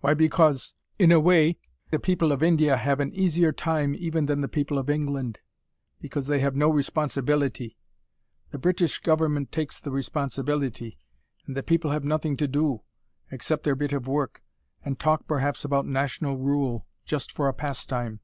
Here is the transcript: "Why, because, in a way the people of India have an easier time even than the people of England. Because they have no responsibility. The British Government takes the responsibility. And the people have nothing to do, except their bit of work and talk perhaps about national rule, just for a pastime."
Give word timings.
"Why, 0.00 0.12
because, 0.12 0.74
in 0.98 1.12
a 1.12 1.20
way 1.20 1.56
the 1.92 2.00
people 2.00 2.32
of 2.32 2.42
India 2.42 2.76
have 2.76 2.98
an 2.98 3.12
easier 3.12 3.52
time 3.52 3.94
even 3.94 4.26
than 4.26 4.40
the 4.40 4.48
people 4.48 4.76
of 4.76 4.90
England. 4.90 5.38
Because 6.00 6.26
they 6.26 6.40
have 6.40 6.56
no 6.56 6.68
responsibility. 6.68 7.78
The 8.50 8.58
British 8.58 8.98
Government 8.98 9.52
takes 9.52 9.78
the 9.78 9.92
responsibility. 9.92 10.98
And 11.46 11.56
the 11.56 11.62
people 11.62 11.92
have 11.92 12.02
nothing 12.02 12.36
to 12.38 12.48
do, 12.48 12.82
except 13.30 13.62
their 13.62 13.76
bit 13.76 13.92
of 13.92 14.08
work 14.08 14.42
and 14.84 14.98
talk 14.98 15.28
perhaps 15.28 15.64
about 15.64 15.86
national 15.86 16.38
rule, 16.38 16.88
just 17.04 17.30
for 17.30 17.46
a 17.46 17.54
pastime." 17.54 18.18